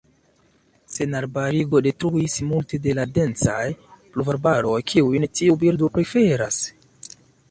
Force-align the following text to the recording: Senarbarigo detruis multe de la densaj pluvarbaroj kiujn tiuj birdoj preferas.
Senarbarigo 0.93 1.81
detruis 1.87 2.37
multe 2.53 2.79
de 2.87 2.95
la 2.99 3.05
densaj 3.17 3.67
pluvarbaroj 4.15 4.79
kiujn 4.93 5.27
tiuj 5.41 5.61
birdoj 5.65 5.91
preferas. 5.99 6.61